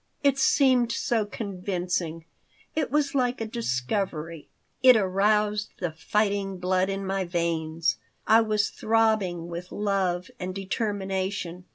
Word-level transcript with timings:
It 0.23 0.39
seemed 0.39 0.91
so 0.91 1.25
convincing. 1.27 2.25
It 2.75 2.89
was 2.89 3.13
like 3.13 3.39
a 3.39 3.45
discovery. 3.45 4.49
It 4.81 4.97
aroused 4.97 5.69
the 5.77 5.91
fighting 5.91 6.57
blood 6.57 6.89
in 6.89 7.05
my 7.05 7.23
veins. 7.23 7.99
I 8.25 8.41
was 8.41 8.71
throbbing 8.71 9.47
with 9.47 9.71
love 9.71 10.31
and 10.39 10.55
determination. 10.55 11.65